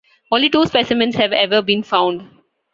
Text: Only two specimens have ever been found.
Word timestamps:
Only 0.31 0.49
two 0.49 0.65
specimens 0.65 1.13
have 1.17 1.31
ever 1.31 1.61
been 1.61 1.83
found. 1.83 2.27